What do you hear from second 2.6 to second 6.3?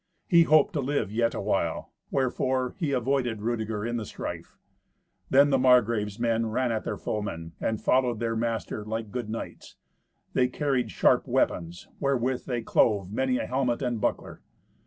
he avoided Rudeger in the strife. Then the Margrave's